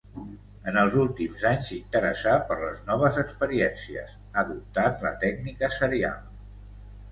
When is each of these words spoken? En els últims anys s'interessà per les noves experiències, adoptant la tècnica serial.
En 0.69 0.77
els 0.83 0.95
últims 1.01 1.43
anys 1.49 1.67
s'interessà 1.71 2.33
per 2.47 2.57
les 2.63 2.81
noves 2.89 3.21
experiències, 3.25 4.17
adoptant 4.45 4.99
la 5.07 5.15
tècnica 5.27 5.73
serial. 5.79 6.21